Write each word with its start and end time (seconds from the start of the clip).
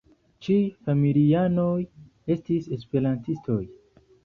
Ĉiuj 0.45 0.63
familianoj 0.87 1.67
estis 2.39 2.73
Esperantistoj. 2.79 3.63